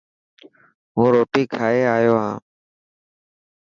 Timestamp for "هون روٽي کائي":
0.95-1.81